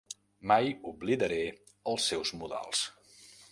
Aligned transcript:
Mai 0.51 0.71
oblidaré 0.91 1.37
els 1.93 2.09
seus 2.13 2.35
modals. 2.43 2.85